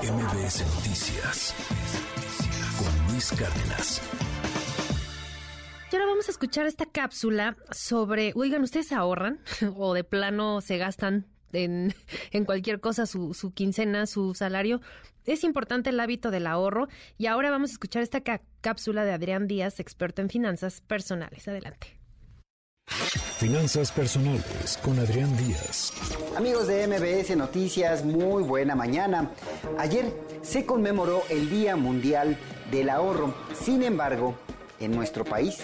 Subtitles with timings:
[0.00, 1.54] MBS Noticias
[2.78, 4.00] con Luis Cárdenas.
[5.92, 9.40] Y ahora vamos a escuchar esta cápsula sobre, oigan, ¿ustedes ahorran
[9.76, 11.94] o de plano se gastan en,
[12.32, 14.80] en cualquier cosa su, su, quincena, su salario?
[15.26, 16.88] Es importante el hábito del ahorro
[17.18, 18.22] y ahora vamos a escuchar esta
[18.62, 21.46] cápsula de Adrián Díaz, experto en finanzas personales.
[21.46, 22.01] Adelante.
[23.38, 25.92] Finanzas personales con Adrián Díaz.
[26.36, 29.30] Amigos de MBS Noticias, muy buena mañana.
[29.78, 30.12] Ayer
[30.42, 32.38] se conmemoró el Día Mundial
[32.70, 33.34] del Ahorro.
[33.64, 34.34] Sin embargo,
[34.78, 35.58] en nuestro país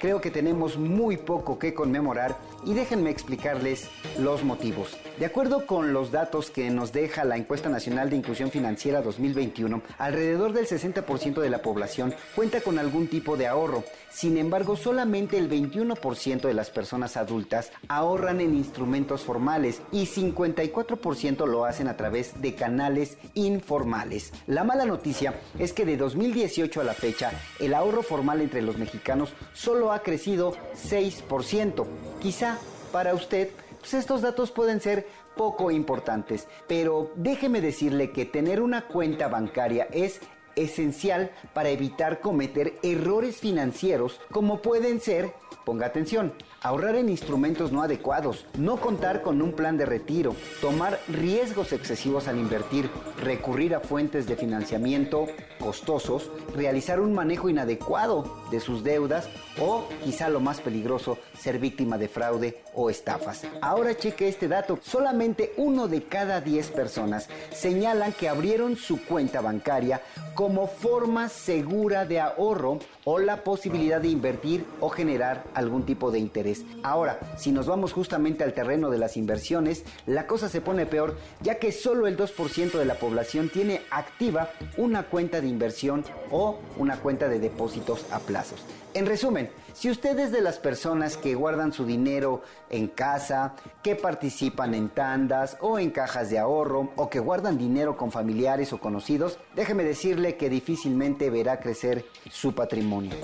[0.00, 2.36] creo que tenemos muy poco que conmemorar
[2.66, 4.96] y déjenme explicarles los motivos.
[5.18, 9.82] De acuerdo con los datos que nos deja la Encuesta Nacional de Inclusión Financiera 2021,
[9.98, 13.84] alrededor del 60% de la población cuenta con algún tipo de ahorro.
[14.10, 21.46] Sin embargo, solamente el 21% de las personas adultas ahorran en instrumentos formales y 54%
[21.46, 24.32] lo hacen a través de canales informales.
[24.46, 28.78] La mala noticia es que de 2018 a la fecha, el ahorro formal entre los
[28.78, 31.86] mexicanos solo ha crecido 6%.
[32.24, 32.56] Quizá
[32.90, 38.86] para usted pues estos datos pueden ser poco importantes, pero déjeme decirle que tener una
[38.86, 40.20] cuenta bancaria es
[40.56, 45.32] esencial para evitar cometer errores financieros como pueden ser,
[45.64, 50.98] ponga atención, ahorrar en instrumentos no adecuados, no contar con un plan de retiro, tomar
[51.08, 52.90] riesgos excesivos al invertir,
[53.22, 55.26] recurrir a fuentes de financiamiento
[55.58, 59.28] costosos, realizar un manejo inadecuado de sus deudas
[59.60, 63.46] o, quizá lo más peligroso, ser víctima de fraude o estafas.
[63.60, 69.40] Ahora cheque este dato, solamente uno de cada 10 personas señalan que abrieron su cuenta
[69.40, 70.02] bancaria
[70.44, 76.18] como forma segura de ahorro o la posibilidad de invertir o generar algún tipo de
[76.18, 76.66] interés.
[76.82, 81.16] Ahora, si nos vamos justamente al terreno de las inversiones, la cosa se pone peor
[81.40, 86.58] ya que solo el 2% de la población tiene activa una cuenta de inversión o
[86.76, 88.66] una cuenta de depósitos a plazos.
[88.94, 93.96] En resumen, si usted es de las personas que guardan su dinero en casa, que
[93.96, 98.78] participan en tandas o en cajas de ahorro o que guardan dinero con familiares o
[98.78, 103.16] conocidos, déjeme decirle que difícilmente verá crecer su patrimonio.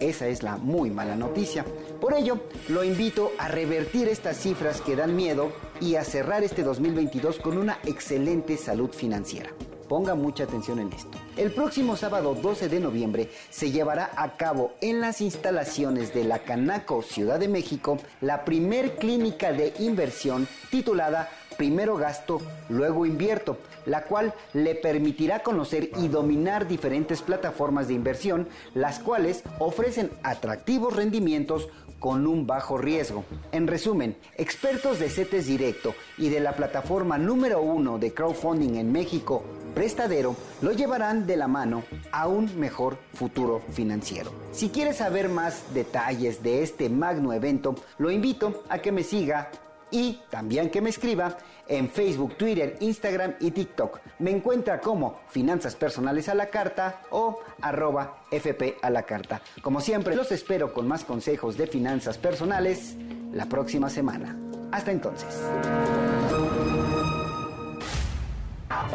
[0.00, 1.62] Esa es la muy mala noticia.
[2.00, 6.62] Por ello, lo invito a revertir estas cifras que dan miedo y a cerrar este
[6.62, 9.50] 2022 con una excelente salud financiera.
[9.88, 11.18] Ponga mucha atención en esto.
[11.36, 16.40] El próximo sábado 12 de noviembre se llevará a cabo en las instalaciones de la
[16.40, 24.04] Canaco Ciudad de México la primer clínica de inversión titulada Primero gasto, luego invierto, la
[24.04, 31.68] cual le permitirá conocer y dominar diferentes plataformas de inversión, las cuales ofrecen atractivos rendimientos
[31.98, 33.24] con un bajo riesgo.
[33.50, 38.92] En resumen, expertos de CETES Directo y de la plataforma número uno de crowdfunding en
[38.92, 39.42] México,
[39.74, 44.32] Prestadero, lo llevarán de la mano a un mejor futuro financiero.
[44.52, 49.50] Si quieres saber más detalles de este magno evento, lo invito a que me siga
[49.90, 54.00] y también que me escriba en Facebook, Twitter, Instagram y TikTok.
[54.20, 59.42] Me encuentra como Finanzas Personales a la Carta o arroba FP a la Carta.
[59.62, 62.96] Como siempre, los espero con más consejos de finanzas personales
[63.32, 64.36] la próxima semana.
[64.72, 65.28] Hasta entonces.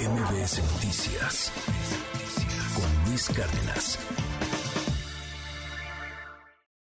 [0.00, 1.52] MBS Noticias
[2.74, 3.98] con Luis Cárdenas.